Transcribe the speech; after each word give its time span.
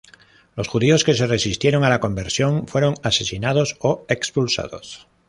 Los 0.55 0.67
judíos 0.67 1.03
que 1.03 1.13
se 1.13 1.27
resistieron 1.27 1.83
a 1.83 1.89
la 1.89 1.99
conversión 1.99 2.67
fueron 2.67 2.95
asesinados 3.03 3.77
o 3.81 4.03
expulsados. 4.09 5.05